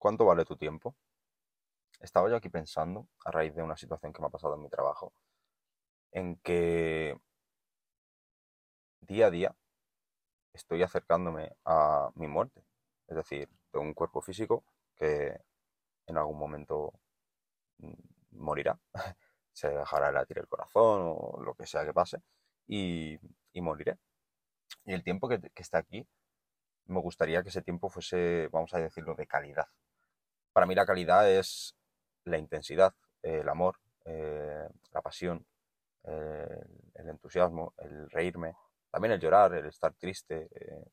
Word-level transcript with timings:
¿cuánto 0.00 0.24
vale 0.24 0.44
tu 0.44 0.56
tiempo? 0.56 0.96
Estaba 2.00 2.28
yo 2.28 2.36
aquí 2.36 2.48
pensando, 2.48 3.06
a 3.24 3.30
raíz 3.30 3.54
de 3.54 3.62
una 3.62 3.76
situación 3.76 4.12
que 4.12 4.20
me 4.20 4.26
ha 4.26 4.30
pasado 4.30 4.54
en 4.56 4.62
mi 4.62 4.68
trabajo, 4.68 5.12
en 6.12 6.36
que 6.38 7.16
día 9.00 9.26
a 9.26 9.30
día 9.30 9.56
estoy 10.52 10.82
acercándome 10.82 11.56
a 11.64 12.10
mi 12.14 12.26
muerte. 12.26 12.64
Es 13.06 13.16
decir, 13.16 13.48
tengo 13.70 13.84
un 13.84 13.94
cuerpo 13.94 14.20
físico 14.22 14.64
que 14.96 15.40
en 16.06 16.18
algún 16.18 16.38
momento 16.38 16.92
mm, 17.78 17.92
morirá, 18.32 18.78
se 19.52 19.68
dejará 19.70 20.12
latir 20.12 20.38
el 20.38 20.48
corazón 20.48 21.14
o 21.16 21.42
lo 21.42 21.54
que 21.54 21.66
sea 21.66 21.84
que 21.84 21.92
pase 21.92 22.22
y, 22.66 23.18
moriré. 23.54 23.98
Y 24.84 24.94
el 24.94 25.02
tiempo 25.04 25.28
que, 25.28 25.40
está 25.56 25.78
aquí, 25.78 26.06
me 26.86 27.00
gustaría 27.00 27.42
que 27.42 27.50
ese 27.50 27.62
tiempo 27.62 27.90
fuese, 27.90 28.48
vamos 28.52 28.72
a 28.74 28.78
decirlo, 28.78 29.14
de 29.14 29.26
calidad. 29.26 29.66
Para 30.52 30.66
mí 30.66 30.74
la 30.74 30.86
calidad 30.86 31.30
es 31.30 31.74
la 32.24 32.38
intensidad, 32.38 32.94
el 33.22 33.48
amor, 33.48 33.76
eh, 34.04 34.68
la 34.92 35.02
pasión, 35.02 35.46
el 36.02 37.08
entusiasmo, 37.08 37.74
el 37.78 38.10
reírme, 38.10 38.54
también 38.90 39.12
el 39.12 39.20
llorar, 39.20 39.54
el 39.54 39.66
estar 39.66 39.94
triste, 39.94 40.48
eh, 40.52 40.84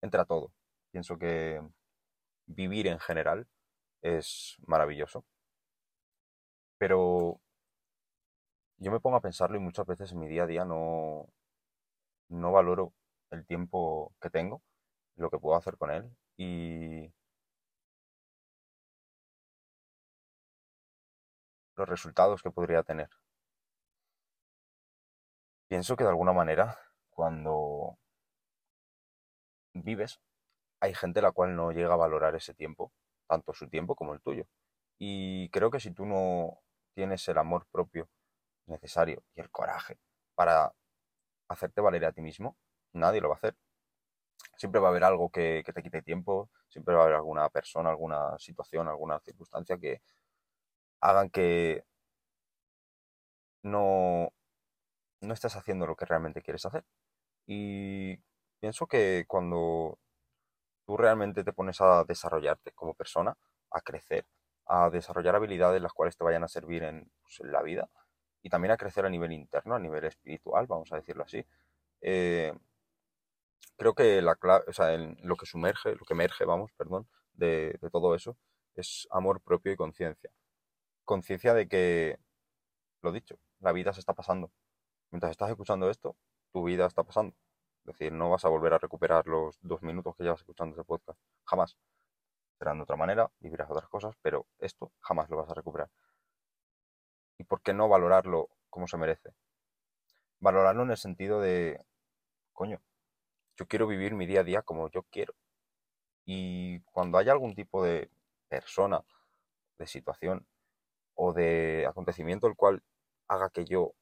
entra 0.00 0.24
todo. 0.24 0.52
Pienso 0.90 1.16
que 1.18 1.60
vivir 2.46 2.88
en 2.88 2.98
general 2.98 3.46
es 4.02 4.56
maravilloso. 4.66 5.24
Pero 6.78 7.40
yo 8.78 8.90
me 8.90 9.00
pongo 9.00 9.16
a 9.16 9.20
pensarlo 9.20 9.56
y 9.56 9.60
muchas 9.60 9.86
veces 9.86 10.12
en 10.12 10.18
mi 10.18 10.28
día 10.28 10.42
a 10.44 10.46
día 10.46 10.64
no, 10.64 11.28
no 12.28 12.52
valoro 12.52 12.92
el 13.30 13.46
tiempo 13.46 14.12
que 14.20 14.30
tengo, 14.30 14.62
lo 15.16 15.30
que 15.30 15.38
puedo 15.38 15.56
hacer 15.56 15.76
con 15.76 15.90
él 15.92 16.10
y 16.36 17.12
los 21.82 21.88
resultados 21.88 22.42
que 22.42 22.50
podría 22.50 22.82
tener. 22.84 23.10
Pienso 25.68 25.96
que 25.96 26.04
de 26.04 26.10
alguna 26.10 26.32
manera 26.32 26.78
cuando 27.10 27.98
vives, 29.74 30.20
hay 30.80 30.94
gente 30.94 31.20
la 31.22 31.32
cual 31.32 31.56
no 31.56 31.72
llega 31.72 31.94
a 31.94 31.96
valorar 31.96 32.36
ese 32.36 32.54
tiempo, 32.54 32.92
tanto 33.26 33.52
su 33.52 33.68
tiempo 33.68 33.96
como 33.96 34.14
el 34.14 34.20
tuyo. 34.20 34.46
Y 34.98 35.48
creo 35.50 35.70
que 35.70 35.80
si 35.80 35.90
tú 35.92 36.06
no 36.06 36.60
tienes 36.94 37.26
el 37.28 37.38
amor 37.38 37.66
propio 37.72 38.08
necesario 38.66 39.24
y 39.34 39.40
el 39.40 39.50
coraje 39.50 39.98
para 40.34 40.72
hacerte 41.48 41.80
valer 41.80 42.04
a 42.04 42.12
ti 42.12 42.22
mismo, 42.22 42.56
nadie 42.92 43.20
lo 43.20 43.28
va 43.28 43.34
a 43.36 43.38
hacer. 43.38 43.56
Siempre 44.56 44.80
va 44.80 44.88
a 44.88 44.90
haber 44.90 45.04
algo 45.04 45.30
que, 45.30 45.64
te 45.64 45.82
quite 45.82 46.02
tiempo, 46.02 46.50
siempre 46.68 46.94
va 46.94 47.00
a 47.00 47.04
haber 47.04 47.16
alguna 47.16 47.48
persona, 47.50 47.90
alguna 47.90 48.38
situación, 48.38 48.88
alguna 48.88 49.18
circunstancia 49.20 49.78
que 49.78 50.02
hagan 51.02 51.30
que 51.30 51.84
no, 53.62 54.32
no 55.20 55.34
estés 55.34 55.56
haciendo 55.56 55.86
lo 55.86 55.96
que 55.96 56.06
realmente 56.06 56.42
quieres 56.42 56.66
hacer. 56.66 56.84
Y 57.46 58.18
pienso 58.60 58.86
que 58.86 59.24
cuando 59.28 59.98
tú 60.86 60.96
realmente 60.96 61.44
te 61.44 61.52
pones 61.52 61.80
a 61.80 62.04
desarrollarte 62.04 62.72
como 62.72 62.94
persona, 62.94 63.36
a 63.70 63.80
crecer, 63.82 64.26
a 64.66 64.90
desarrollar 64.90 65.36
habilidades 65.36 65.82
las 65.82 65.92
cuales 65.92 66.16
te 66.16 66.24
vayan 66.24 66.44
a 66.44 66.48
servir 66.48 66.84
en, 66.84 67.10
pues, 67.22 67.40
la 67.50 67.62
vida 67.62 67.90
y 68.42 68.50
también 68.50 68.72
a 68.72 68.76
crecer 68.76 69.06
a 69.06 69.10
nivel 69.10 69.32
interno, 69.32 69.74
a 69.76 69.80
nivel 69.80 70.04
espiritual, 70.04 70.66
vamos 70.66 70.92
a 70.92 70.96
decirlo 70.96 71.24
así. 71.24 71.44
Eh, 72.02 72.52
creo 73.76 73.94
que 73.94 74.22
la 74.22 74.36
o 74.66 74.72
sea, 74.72 74.96
lo 74.96 75.36
que 75.36 75.46
sumerge, 75.46 75.94
lo 75.94 76.04
que 76.04 76.14
emerge, 76.14 76.44
vamos, 76.44 76.72
perdón, 76.76 77.08
de 77.34 77.78
todo 77.90 78.14
eso 78.14 78.36
es 78.74 79.06
amor 79.10 79.40
propio 79.42 79.72
y 79.72 79.76
conciencia. 79.76 80.30
Conciencia 81.12 81.52
de 81.52 81.68
que, 81.68 82.18
lo 83.02 83.12
dicho, 83.12 83.38
la 83.60 83.72
vida 83.72 83.92
se 83.92 84.00
está 84.00 84.14
pasando. 84.14 84.50
Mientras 85.10 85.30
estás 85.30 85.50
escuchando 85.50 85.90
esto, 85.90 86.16
tu 86.52 86.64
vida 86.64 86.86
está 86.86 87.02
pasando. 87.02 87.36
Es 87.84 87.98
decir, 87.98 88.14
no 88.14 88.30
vas 88.30 88.46
a 88.46 88.48
volver 88.48 88.72
a 88.72 88.78
recuperar 88.78 89.26
los 89.26 89.58
dos 89.60 89.82
minutos 89.82 90.16
que 90.16 90.22
llevas 90.22 90.40
escuchando 90.40 90.74
ese 90.74 90.84
podcast. 90.84 91.20
Jamás. 91.44 91.76
Serán 92.58 92.78
de 92.78 92.84
otra 92.84 92.96
manera, 92.96 93.30
vivirás 93.40 93.70
otras 93.70 93.90
cosas, 93.90 94.16
pero 94.22 94.46
esto 94.58 94.90
jamás 95.00 95.28
lo 95.28 95.36
vas 95.36 95.50
a 95.50 95.52
recuperar. 95.52 95.90
¿Y 97.36 97.44
por 97.44 97.60
qué 97.60 97.74
no 97.74 97.90
valorarlo 97.90 98.48
como 98.70 98.88
se 98.88 98.96
merece? 98.96 99.34
Valorarlo 100.40 100.82
en 100.84 100.92
el 100.92 100.96
sentido 100.96 101.42
de, 101.42 101.78
coño, 102.54 102.80
yo 103.58 103.68
quiero 103.68 103.86
vivir 103.86 104.14
mi 104.14 104.24
día 104.24 104.40
a 104.40 104.44
día 104.44 104.62
como 104.62 104.88
yo 104.88 105.02
quiero. 105.02 105.34
Y 106.24 106.80
cuando 106.84 107.18
haya 107.18 107.32
algún 107.32 107.54
tipo 107.54 107.84
de 107.84 108.10
persona, 108.48 109.04
de 109.76 109.86
situación 109.86 110.46
o 111.14 111.32
de 111.32 111.86
acontecimiento 111.88 112.46
el 112.46 112.56
cual 112.56 112.82
haga 113.28 113.50
que 113.50 113.64
yo 113.64 113.94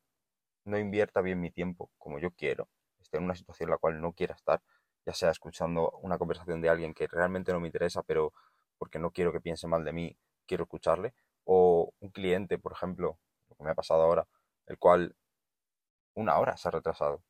no 0.64 0.78
invierta 0.78 1.20
bien 1.20 1.40
mi 1.40 1.50
tiempo 1.50 1.90
como 1.98 2.18
yo 2.18 2.30
quiero, 2.32 2.68
esté 3.00 3.18
en 3.18 3.24
una 3.24 3.34
situación 3.34 3.68
en 3.68 3.72
la 3.72 3.78
cual 3.78 4.00
no 4.00 4.12
quiera 4.12 4.34
estar, 4.34 4.62
ya 5.06 5.14
sea 5.14 5.30
escuchando 5.30 5.90
una 6.02 6.18
conversación 6.18 6.60
de 6.60 6.68
alguien 6.68 6.94
que 6.94 7.06
realmente 7.08 7.52
no 7.52 7.60
me 7.60 7.68
interesa, 7.68 8.02
pero 8.02 8.32
porque 8.78 8.98
no 8.98 9.10
quiero 9.10 9.32
que 9.32 9.40
piense 9.40 9.66
mal 9.66 9.84
de 9.84 9.92
mí, 9.92 10.16
quiero 10.46 10.64
escucharle, 10.64 11.14
o 11.44 11.92
un 12.00 12.10
cliente, 12.10 12.58
por 12.58 12.72
ejemplo, 12.72 13.18
lo 13.48 13.56
que 13.56 13.64
me 13.64 13.70
ha 13.70 13.74
pasado 13.74 14.02
ahora, 14.02 14.26
el 14.66 14.78
cual 14.78 15.16
una 16.14 16.38
hora 16.38 16.56
se 16.56 16.68
ha 16.68 16.70
retrasado. 16.70 17.22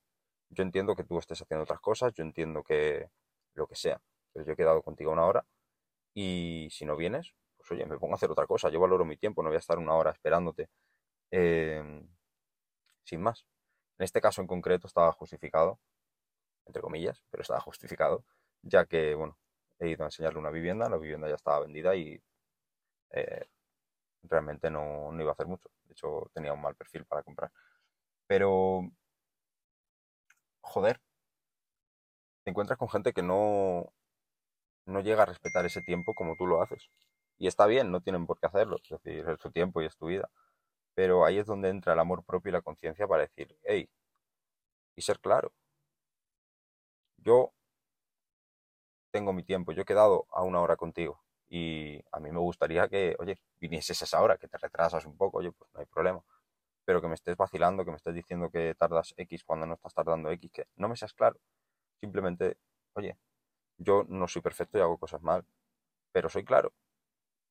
Yo 0.51 0.63
entiendo 0.63 0.97
que 0.97 1.05
tú 1.05 1.19
estés 1.19 1.41
haciendo 1.43 1.65
otras 1.65 1.81
cosas, 1.81 2.13
yo 2.15 2.23
entiendo 2.25 2.63
que 2.63 3.11
lo 3.55 3.67
que 3.67 3.77
sea, 3.77 4.01
pero 4.33 4.45
yo 4.45 4.53
he 4.53 4.57
quedado 4.57 4.83
contigo 4.83 5.13
una 5.13 5.25
hora 5.27 5.47
y 6.15 6.69
si 6.73 6.85
no 6.85 6.97
vienes, 6.97 7.35
oye, 7.71 7.87
me 7.87 7.99
pongo 7.99 8.15
a 8.15 8.17
hacer 8.17 8.31
otra 8.31 8.47
cosa, 8.47 8.71
yo 8.71 8.81
valoro 8.81 9.05
mi 9.05 9.17
tiempo, 9.17 9.43
no 9.43 9.49
voy 9.51 9.57
a 9.57 9.61
estar 9.61 9.79
una 9.79 9.95
hora 9.95 10.11
esperándote. 10.11 10.69
Eh, 11.31 12.03
sin 13.05 13.21
más. 13.23 13.47
En 13.99 14.05
este 14.05 14.21
caso 14.21 14.41
en 14.41 14.47
concreto 14.49 14.87
estaba 14.87 15.13
justificado, 15.13 15.81
entre 16.67 16.83
comillas, 16.83 17.23
pero 17.31 17.43
estaba 17.43 17.61
justificado, 17.61 18.25
ya 18.63 18.87
que, 18.87 19.15
bueno, 19.15 19.39
he 19.79 19.91
ido 19.91 20.05
a 20.05 20.09
enseñarle 20.09 20.39
una 20.41 20.51
vivienda, 20.51 20.89
la 20.89 20.99
vivienda 20.99 21.29
ya 21.29 21.37
estaba 21.37 21.61
vendida 21.61 21.95
y 21.97 22.23
eh, 23.13 23.47
realmente 24.25 24.71
no, 24.71 25.13
no, 25.13 25.23
iba 25.23 25.31
a 25.33 25.35
hacer 25.35 25.47
mucho. 25.47 25.71
De 25.85 25.93
hecho, 25.93 26.31
tenía 26.35 26.53
un 26.53 26.63
mal 26.63 26.77
perfil 26.77 27.05
para 27.07 27.23
comprar. 27.23 27.53
Pero, 28.27 28.83
joder, 30.63 31.01
te 32.45 32.51
encuentras 32.51 32.79
con 32.79 32.89
gente 32.89 33.13
que 33.13 33.23
no, 33.23 33.93
no 34.87 35.01
llega 35.01 35.23
a 35.23 35.27
respetar 35.27 35.65
ese 35.67 35.83
tiempo 35.83 36.15
como 36.15 36.37
tú 36.37 36.47
lo 36.47 36.63
haces. 36.63 36.91
Y 37.41 37.49
está 37.49 37.67
bien, 37.67 37.91
no 37.91 38.01
tienen 38.03 38.25
por 38.27 38.39
qué 38.39 38.47
hacerlo, 38.47 38.77
es 38.85 38.89
decir, 39.03 39.29
es 39.29 39.41
su 39.41 39.51
tiempo 39.51 39.83
y 39.83 39.87
es 39.87 39.97
tu 39.97 40.07
vida. 40.07 40.31
Pero 40.95 41.25
ahí 41.27 41.39
es 41.39 41.47
donde 41.47 41.71
entra 41.71 41.95
el 41.95 42.01
amor 42.01 42.25
propio 42.25 42.51
y 42.51 42.53
la 42.55 42.63
conciencia 42.63 43.09
para 43.09 43.23
decir, 43.23 43.57
hey, 43.65 43.89
y 44.97 45.03
ser 45.03 45.19
claro. 45.21 45.53
Yo 47.25 47.53
tengo 49.11 49.33
mi 49.33 49.43
tiempo, 49.43 49.73
yo 49.73 49.83
he 49.83 49.85
quedado 49.85 50.27
a 50.31 50.43
una 50.43 50.61
hora 50.61 50.77
contigo 50.77 51.23
y 51.49 52.01
a 52.13 52.21
mí 52.21 52.31
me 52.31 52.39
gustaría 52.39 52.89
que, 52.89 53.17
oye, 53.19 53.39
vinieses 53.61 54.01
a 54.03 54.05
esa 54.05 54.23
hora, 54.23 54.37
que 54.39 54.47
te 54.49 54.57
retrasas 54.59 55.05
un 55.07 55.17
poco, 55.17 55.39
oye, 55.39 55.51
pues 55.53 55.69
no 55.75 55.81
hay 55.81 55.87
problema. 55.87 56.23
Pero 56.85 57.01
que 57.03 57.09
me 57.09 57.15
estés 57.15 57.37
vacilando, 57.37 57.85
que 57.85 57.91
me 57.93 57.97
estés 57.99 58.15
diciendo 58.15 58.51
que 58.51 58.75
tardas 58.77 59.15
X 59.17 59.45
cuando 59.45 59.67
no 59.67 59.75
estás 59.75 59.95
tardando 59.95 60.31
X, 60.33 60.51
que 60.53 60.67
no 60.77 60.89
me 60.89 60.97
seas 60.97 61.15
claro. 61.15 61.39
Simplemente, 62.01 62.59
oye, 62.95 63.19
yo 63.79 64.05
no 64.09 64.29
soy 64.29 64.43
perfecto 64.43 64.79
y 64.79 64.83
hago 64.83 64.99
cosas 64.99 65.23
mal, 65.23 65.45
pero 66.13 66.29
soy 66.31 66.45
claro. 66.45 66.73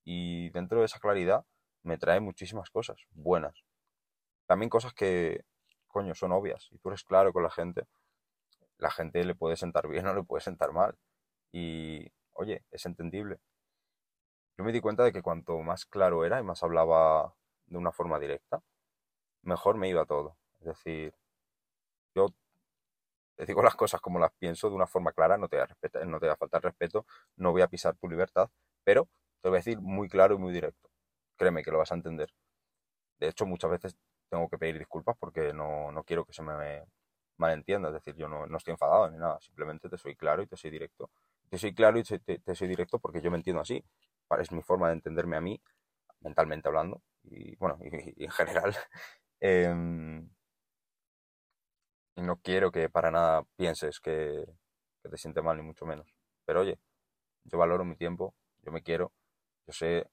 Y 0.04 0.50
dentro 0.52 0.80
de 0.80 0.86
esa 0.86 1.00
claridad 1.00 1.46
me 1.84 1.98
trae 1.98 2.20
muchísimas 2.20 2.70
cosas 2.70 2.98
buenas. 3.12 3.64
También 4.48 4.70
cosas 4.70 4.94
que, 4.94 5.44
coño, 5.88 6.16
son 6.16 6.32
obvias. 6.32 6.68
Y 6.72 6.80
tú 6.80 6.90
eres 6.90 7.04
claro 7.04 7.34
con 7.34 7.44
la 7.44 7.52
gente. 7.52 7.88
La 8.78 8.92
gente 8.92 9.24
le 9.24 9.36
puede 9.36 9.58
sentar 9.58 9.88
bien 9.88 10.08
o 10.08 10.14
le 10.14 10.24
puede 10.24 10.42
sentar 10.42 10.72
mal. 10.72 10.98
Y, 11.52 12.08
oye, 12.34 12.64
es 12.72 12.86
entendible. 12.86 13.40
Yo 14.58 14.64
me 14.64 14.72
di 14.72 14.82
cuenta 14.82 15.04
de 15.04 15.12
que 15.12 15.22
cuanto 15.22 15.60
más 15.60 15.86
claro 15.86 16.26
era 16.26 16.40
y 16.40 16.44
más 16.44 16.64
hablaba 16.64 17.36
de 17.68 17.78
una 17.78 17.92
forma 17.92 18.20
directa, 18.20 18.62
mejor 19.44 19.78
me 19.78 19.90
iba 19.90 20.06
todo. 20.06 20.38
Es 20.60 20.66
decir, 20.68 21.14
yo 22.14 22.34
te 23.36 23.46
digo 23.46 23.64
las 23.64 23.76
cosas 23.76 24.02
como 24.02 24.20
las 24.20 24.34
pienso 24.34 24.70
de 24.70 24.76
una 24.76 24.88
forma 24.88 25.14
clara, 25.14 25.38
no 25.38 25.48
te 25.48 25.58
va 25.58 26.34
a 26.34 26.36
faltar 26.36 26.62
respeto, 26.62 27.06
no 27.38 27.52
voy 27.52 27.62
a 27.62 27.70
pisar 27.70 27.96
tu 27.96 28.10
libertad, 28.10 28.50
pero 28.84 29.08
te 29.42 29.50
voy 29.50 29.58
a 29.58 29.60
decir 29.60 29.80
muy 29.80 30.10
claro 30.10 30.36
y 30.36 30.38
muy 30.38 30.54
directo 30.54 30.90
créeme 31.40 31.64
que 31.64 31.72
lo 31.72 31.80
vas 31.80 31.92
a 31.92 31.96
entender. 31.96 32.30
De 33.20 33.30
hecho, 33.30 33.46
muchas 33.46 33.72
veces 33.72 33.98
tengo 34.30 34.50
que 34.50 34.58
pedir 34.60 34.78
disculpas 34.78 35.16
porque 35.20 35.54
no, 35.54 36.04
quiero 36.06 36.26
que 36.26 36.34
se 36.34 36.44
me 36.44 36.84
malentienda. 37.38 37.90
Es 37.90 37.96
decir, 37.96 38.16
yo 38.16 38.28
no, 38.30 38.46
estoy 38.58 38.74
enfadado 38.74 39.10
ni 39.10 39.18
nada. 39.18 39.40
Simplemente 39.42 39.90
te 39.90 39.98
soy 39.98 40.16
claro 40.16 40.44
y 40.44 40.48
te 40.48 40.58
soy 40.58 40.72
directo. 40.72 41.10
Te 41.50 41.58
soy 41.58 41.74
claro 41.74 41.98
y 42.00 42.04
te, 42.04 42.56
soy 42.56 42.68
directo 42.68 43.00
porque 43.00 43.22
yo 43.22 43.32
me 43.32 43.38
entiendo 43.38 43.62
así. 43.62 43.84
Es 44.40 44.52
mi 44.52 44.62
forma 44.62 44.90
de 44.90 44.96
entenderme 44.96 45.38
a 45.38 45.42
mí, 45.42 45.60
mentalmente 46.22 46.68
hablando. 46.68 47.02
Y 47.24 47.56
bueno, 47.58 47.80
en 47.82 48.32
general. 48.32 48.76
Y 52.16 52.22
no 52.22 52.36
quiero 52.38 52.72
que 52.72 52.90
para 52.90 53.12
nada 53.12 53.44
pienses 53.56 54.02
que, 54.02 54.46
que 55.02 55.10
te 55.10 55.18
siente 55.18 55.42
mal, 55.42 55.56
ni 55.56 55.64
mucho 55.64 55.86
menos. 55.86 56.14
Pero 56.46 56.62
oye, 56.62 56.78
yo 57.46 57.58
valoro 57.58 57.86
mi 57.86 57.96
tiempo, 57.96 58.36
yo 58.64 58.72
me 58.74 58.84
quiero 58.84 59.14
Yo 59.70 59.74
sé 59.74 60.10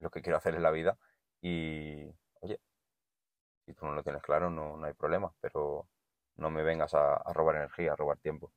lo 0.00 0.08
que 0.10 0.22
quiero 0.22 0.38
hacer 0.38 0.54
en 0.54 0.62
la 0.62 0.70
vida 0.70 0.96
y, 1.42 2.10
oye, 2.40 2.58
si 3.66 3.74
tú 3.74 3.84
no 3.84 3.92
lo 3.92 4.02
tienes 4.02 4.22
claro, 4.22 4.48
no, 4.48 4.78
no 4.78 4.86
hay 4.86 4.94
problema, 4.94 5.34
pero 5.42 5.86
no 6.36 6.48
me 6.50 6.62
vengas 6.62 6.94
a, 6.94 7.22
robar 7.34 7.56
energía, 7.56 7.92
a 7.92 7.96
robar 7.96 8.16
tiempo. 8.20 8.50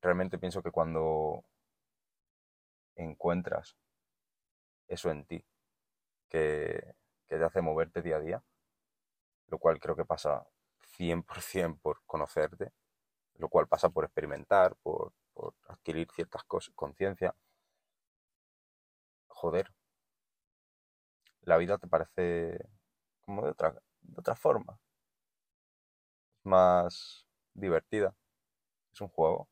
Realmente 0.00 0.38
pienso 0.38 0.62
que 0.62 0.70
cuando 0.70 1.44
encuentras 2.96 3.76
eso 4.88 5.10
en 5.10 5.26
ti, 5.26 5.44
que, 6.30 6.94
que 7.28 7.36
te 7.36 7.44
hace 7.44 7.60
moverte 7.60 8.00
día 8.00 8.16
a 8.16 8.20
día, 8.20 8.42
lo 9.48 9.58
cual 9.58 9.78
creo 9.78 9.96
que 9.96 10.06
pasa 10.06 10.46
100% 10.96 11.78
por 11.82 12.00
conocerte, 12.06 12.72
lo 13.34 13.50
cual 13.50 13.68
pasa 13.68 13.90
por 13.90 14.04
experimentar, 14.04 14.76
por, 14.76 15.12
por 15.40 15.54
adquirir 15.68 16.06
ciertas 16.14 16.44
cosas, 16.44 16.74
conciencia. 16.74 17.34
Joder, 19.28 19.72
la 21.42 21.56
vida 21.56 21.78
te 21.78 21.88
parece 21.88 22.68
como 23.22 23.42
de 23.44 23.50
otra, 23.52 23.72
de 24.02 24.18
otra 24.18 24.36
forma. 24.36 24.78
Es 26.36 26.44
más 26.44 27.26
divertida. 27.54 28.14
Es 28.92 29.00
un 29.00 29.08
juego. 29.08 29.48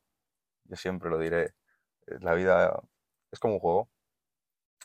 Yo 0.65 0.75
siempre 0.75 1.09
lo 1.09 1.17
diré. 1.17 1.55
La 2.05 2.35
vida 2.35 2.83
es 3.31 3.39
como 3.39 3.55
un 3.55 3.59
juego. 3.59 3.89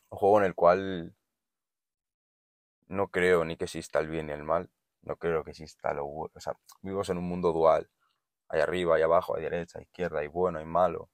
Un 0.08 0.18
juego 0.18 0.38
en 0.38 0.44
el 0.46 0.54
cual 0.54 1.14
no 2.86 3.08
creo 3.08 3.44
ni 3.44 3.56
que 3.56 3.64
exista 3.64 3.98
el 3.98 4.08
bien 4.08 4.28
ni 4.28 4.32
el 4.32 4.42
mal. 4.42 4.70
No 5.02 5.16
creo 5.16 5.44
que 5.44 5.50
exista 5.50 5.92
lo 5.92 6.06
bueno. 6.06 6.32
O 6.34 6.40
sea, 6.40 6.56
vivimos 6.80 7.10
en 7.10 7.18
un 7.18 7.28
mundo 7.28 7.52
dual. 7.52 7.90
Hay 8.54 8.60
arriba, 8.60 8.94
hay 8.94 9.02
abajo, 9.02 9.34
hay 9.34 9.42
derecha, 9.42 9.80
hay 9.80 9.82
izquierda, 9.82 10.20
hay 10.20 10.28
bueno, 10.28 10.60
hay 10.60 10.64
malo. 10.64 11.10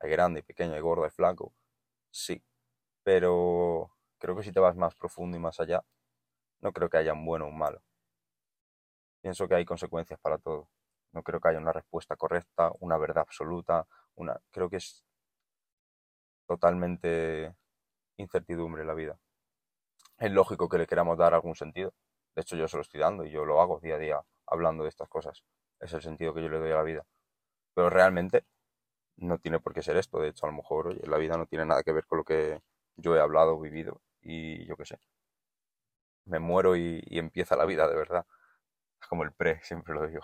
Hay 0.00 0.10
grande, 0.10 0.40
hay 0.40 0.42
pequeño, 0.42 0.74
hay 0.74 0.80
gordo, 0.80 1.04
hay 1.04 1.10
flaco. 1.10 1.54
Sí. 2.10 2.42
Pero 3.04 3.92
creo 4.18 4.34
que 4.34 4.42
si 4.42 4.50
te 4.50 4.58
vas 4.58 4.74
más 4.74 4.96
profundo 4.96 5.36
y 5.36 5.40
más 5.40 5.60
allá, 5.60 5.84
no 6.60 6.72
creo 6.72 6.90
que 6.90 6.96
haya 6.96 7.12
un 7.12 7.24
bueno 7.24 7.44
o 7.44 7.48
un 7.48 7.58
malo. 7.58 7.80
Pienso 9.20 9.46
que 9.46 9.54
hay 9.54 9.64
consecuencias 9.64 10.18
para 10.18 10.38
todo. 10.38 10.68
No 11.12 11.22
creo 11.22 11.38
que 11.40 11.48
haya 11.50 11.60
una 11.60 11.72
respuesta 11.72 12.16
correcta, 12.16 12.72
una 12.80 12.98
verdad 12.98 13.22
absoluta, 13.22 13.86
una 14.16 14.40
creo 14.50 14.68
que 14.68 14.78
es 14.78 15.04
totalmente 16.48 17.54
incertidumbre 18.16 18.84
la 18.84 18.94
vida. 18.94 19.16
Es 20.18 20.32
lógico 20.32 20.68
que 20.68 20.78
le 20.78 20.88
queramos 20.88 21.16
dar 21.18 21.34
algún 21.34 21.54
sentido. 21.54 21.94
De 22.34 22.42
hecho, 22.42 22.56
yo 22.56 22.66
se 22.66 22.76
lo 22.78 22.82
estoy 22.82 22.98
dando 22.98 23.24
y 23.24 23.30
yo 23.30 23.44
lo 23.44 23.60
hago 23.60 23.78
día 23.78 23.94
a 23.94 23.98
día 23.98 24.24
hablando 24.46 24.82
de 24.82 24.88
estas 24.88 25.08
cosas. 25.08 25.44
Es 25.80 25.92
el 25.94 26.02
sentido 26.02 26.34
que 26.34 26.42
yo 26.42 26.48
le 26.48 26.58
doy 26.58 26.70
a 26.72 26.76
la 26.76 26.82
vida. 26.82 27.06
Pero 27.74 27.90
realmente 27.90 28.44
no 29.16 29.38
tiene 29.38 29.60
por 29.60 29.74
qué 29.74 29.82
ser 29.82 29.96
esto. 29.96 30.20
De 30.20 30.28
hecho, 30.28 30.46
a 30.46 30.50
lo 30.50 30.56
mejor 30.56 30.96
la 31.08 31.18
vida 31.18 31.36
no 31.36 31.46
tiene 31.46 31.66
nada 31.66 31.82
que 31.84 31.92
ver 31.92 32.06
con 32.06 32.18
lo 32.18 32.24
que 32.24 32.60
yo 32.96 33.16
he 33.16 33.20
hablado, 33.20 33.60
vivido 33.60 34.02
y 34.22 34.66
yo 34.66 34.76
qué 34.76 34.86
sé. 34.86 34.98
Me 36.24 36.38
muero 36.38 36.76
y, 36.76 37.02
y 37.06 37.18
empieza 37.18 37.56
la 37.56 37.66
vida 37.66 37.86
de 37.86 37.94
verdad. 37.94 38.24
Es 39.00 39.08
como 39.08 39.24
el 39.24 39.32
pre, 39.32 39.60
siempre 39.64 39.94
lo 39.94 40.06
digo. 40.06 40.22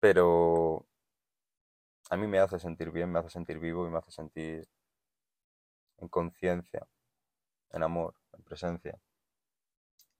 Pero 0.00 0.86
a 2.10 2.16
mí 2.18 2.26
me 2.26 2.38
hace 2.38 2.58
sentir 2.58 2.90
bien, 2.90 3.10
me 3.10 3.20
hace 3.20 3.30
sentir 3.30 3.58
vivo 3.58 3.86
y 3.86 3.90
me 3.90 3.98
hace 3.98 4.10
sentir 4.10 4.68
en 5.98 6.08
conciencia, 6.08 6.86
en 7.72 7.82
amor, 7.84 8.14
en 8.32 8.42
presencia. 8.44 9.00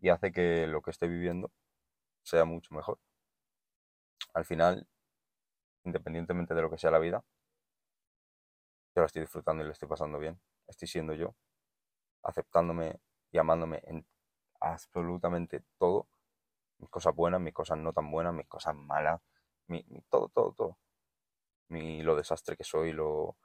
Y 0.00 0.08
hace 0.08 0.32
que 0.32 0.66
lo 0.66 0.82
que 0.82 0.90
esté 0.90 1.06
viviendo 1.06 1.52
sea 2.22 2.44
mucho 2.44 2.74
mejor. 2.74 2.98
Al 4.34 4.44
final, 4.44 4.88
independientemente 5.84 6.54
de 6.54 6.62
lo 6.62 6.70
que 6.70 6.78
sea 6.78 6.90
la 6.92 6.98
vida, 7.00 7.24
yo 8.94 9.00
la 9.02 9.06
estoy 9.06 9.22
disfrutando 9.22 9.62
y 9.62 9.66
le 9.66 9.72
estoy 9.72 9.88
pasando 9.88 10.18
bien. 10.18 10.40
Estoy 10.66 10.88
siendo 10.88 11.14
yo, 11.14 11.34
aceptándome 12.22 13.00
y 13.32 13.38
amándome 13.38 13.82
en 13.86 14.06
absolutamente 14.60 15.64
todo. 15.78 16.08
Mis 16.78 16.90
cosas 16.90 17.14
buenas, 17.16 17.40
mis 17.40 17.54
cosas 17.54 17.78
no 17.78 17.92
tan 17.92 18.10
buenas, 18.10 18.34
mis 18.34 18.48
cosas 18.48 18.74
malas, 18.76 19.20
mi, 19.68 19.84
mi- 19.88 20.02
todo, 20.10 20.28
todo, 20.30 20.52
todo. 20.54 20.78
Mi, 21.68 22.02
lo 22.02 22.16
desastre 22.16 22.56
que 22.56 22.64
soy, 22.64 22.92
lo, 22.92 23.36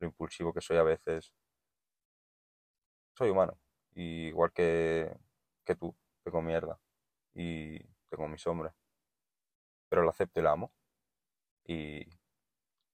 lo 0.00 0.06
impulsivo 0.08 0.52
que 0.54 0.62
soy 0.62 0.78
a 0.78 0.84
veces. 0.84 1.32
Soy 3.16 3.30
humano. 3.30 3.58
Y 3.94 4.28
igual 4.28 4.52
que, 4.52 5.16
que 5.64 5.74
tú, 5.76 5.94
tengo 6.22 6.42
mierda. 6.42 6.78
Y 7.34 7.78
tengo 8.10 8.28
mis 8.28 8.42
sombras. 8.42 8.74
Pero 9.94 10.02
la 10.02 10.10
acepto 10.10 10.40
y 10.40 10.42
la 10.42 10.50
amo. 10.50 10.72
Y 11.64 12.04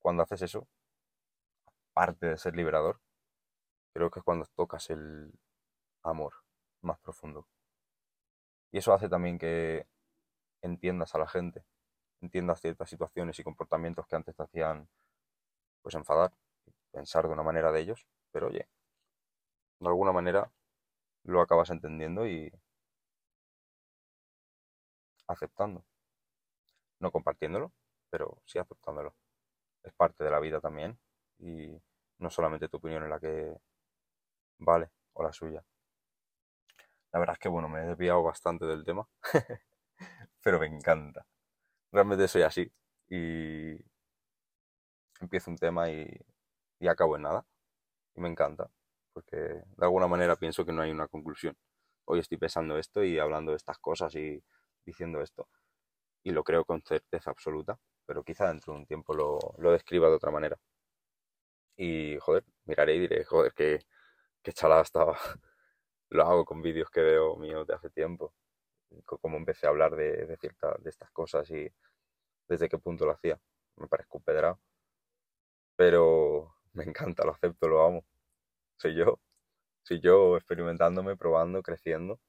cuando 0.01 0.23
haces 0.23 0.43
eso, 0.43 0.69
parte 1.95 2.27
de 2.27 2.37
ser 2.37 2.55
liberador, 2.55 3.01
creo 3.95 4.11
que 4.11 4.19
es 4.19 4.23
cuando 4.23 4.45
tocas 4.55 4.91
el 4.91 5.33
amor 6.03 6.35
más 6.83 6.99
profundo. 6.99 7.49
Y 8.71 8.77
eso 8.77 8.93
hace 8.93 9.09
también 9.09 9.39
que 9.39 9.87
entiendas 10.61 11.15
a 11.15 11.19
la 11.19 11.27
gente, 11.27 11.65
entiendas 12.21 12.61
ciertas 12.61 12.91
situaciones 12.91 13.39
y 13.39 13.45
comportamientos 13.45 14.07
que 14.07 14.17
antes 14.17 14.37
te 14.37 14.43
hacían 14.43 14.87
pues 15.81 15.95
enfadar, 15.95 16.35
pensar 16.91 17.27
de 17.27 17.33
una 17.33 17.43
manera 17.43 17.73
de 17.73 17.81
ellos, 17.81 18.07
pero 18.31 18.49
oye, 18.49 18.69
de 19.79 19.89
alguna 19.89 20.13
manera 20.13 20.53
lo 21.25 21.41
acabas 21.41 21.71
entendiendo 21.71 22.27
y 22.27 22.53
aceptando, 25.27 25.83
no 27.01 27.11
compartiéndolo, 27.13 27.73
pero 28.11 28.43
sí 28.47 28.59
aceptándolo. 28.59 29.15
Es 29.83 29.93
parte 29.95 30.25
de 30.25 30.31
la 30.31 30.41
vida 30.41 30.61
también 30.61 30.99
y 31.39 31.81
no 32.19 32.31
solamente 32.31 32.69
tu 32.69 32.79
opinión 32.79 33.05
es 33.05 33.11
la 33.11 33.21
que 33.21 33.57
vale 34.59 34.91
o 35.15 35.23
la 35.25 35.33
suya. 35.33 35.65
La 37.13 37.21
verdad 37.21 37.35
es 37.35 37.39
que 37.39 37.49
bueno, 37.49 37.69
me 37.69 37.81
he 37.83 37.87
desviado 37.87 38.23
bastante 38.23 38.67
del 38.67 38.85
tema, 38.85 39.09
pero 40.43 40.59
me 40.61 40.67
encanta. 40.67 41.27
Realmente 41.93 42.29
soy 42.29 42.43
así 42.43 42.73
y 43.09 43.77
empiezo 45.21 45.51
un 45.51 45.57
tema 45.59 45.91
y, 45.91 46.07
y 46.81 46.89
acabo 46.89 47.17
en 47.17 47.23
nada. 47.23 47.47
Y 48.17 48.21
me 48.21 48.29
encanta, 48.29 48.71
porque 49.13 49.37
de 49.37 49.65
alguna 49.87 50.09
manera 50.09 50.37
pienso 50.37 50.65
que 50.67 50.73
no 50.73 50.83
hay 50.83 50.91
una 50.93 51.09
conclusión. 51.09 51.57
Hoy 52.07 52.21
estoy 52.21 52.39
pensando 52.39 52.79
esto 52.79 53.05
y 53.05 53.19
hablando 53.19 53.53
de 53.53 53.59
estas 53.59 53.79
cosas 53.79 54.15
y 54.17 54.43
diciendo 54.87 55.23
esto. 55.23 55.49
Y 56.23 56.31
lo 56.33 56.45
creo 56.45 56.65
con 56.65 56.83
certeza 56.83 57.31
absoluta, 57.31 57.79
pero 58.07 58.23
quizá 58.25 58.49
dentro 58.49 58.73
de 58.75 58.81
un 58.81 58.87
tiempo 58.87 59.15
lo, 59.15 59.39
lo 59.59 59.73
describa 59.73 60.09
de 60.09 60.15
otra 60.17 60.31
manera. 60.31 60.59
Y 61.77 62.19
joder, 62.19 62.45
miraré 62.65 62.95
y 62.97 63.01
diré, 63.01 63.25
joder, 63.25 63.53
qué, 63.55 63.81
qué 64.43 64.53
chalada 64.53 64.83
estaba. 64.83 65.19
Lo 66.11 66.25
hago 66.25 66.45
con 66.45 66.63
vídeos 66.63 66.91
que 66.91 67.01
veo 67.03 67.37
míos 67.37 67.67
de 67.67 67.75
hace 67.75 67.91
tiempo. 67.91 68.35
Cómo 69.07 69.37
empecé 69.39 69.67
a 69.67 69.71
hablar 69.71 69.97
de, 69.97 70.27
de, 70.27 70.37
cierta, 70.39 70.77
de 70.81 70.91
estas 70.91 71.11
cosas 71.13 71.51
y 71.51 71.69
desde 72.49 72.69
qué 72.69 72.79
punto 72.79 73.07
lo 73.07 73.13
hacía. 73.13 73.41
Me 73.77 73.89
parezco 73.89 74.19
un 74.19 74.25
pedrado, 74.25 74.61
pero 75.77 76.55
me 76.75 76.85
encanta, 76.85 77.25
lo 77.25 77.33
acepto, 77.33 77.69
lo 77.69 77.85
amo. 77.85 78.05
Soy 78.79 78.95
yo. 78.97 79.21
Soy 79.85 80.01
yo 80.01 80.37
experimentándome, 80.37 81.17
probando, 81.17 81.63
creciendo 81.63 82.21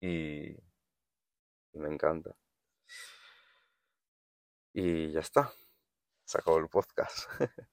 y, 0.00 0.52
y 1.72 1.78
me 1.78 1.88
encanta. 1.88 2.34
Y 4.74 5.12
ya 5.12 5.20
está. 5.20 5.52
Se 6.24 6.38
acabó 6.38 6.58
el 6.58 6.68
podcast. 6.68 7.28